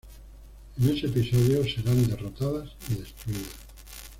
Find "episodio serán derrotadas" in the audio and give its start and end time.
1.05-2.71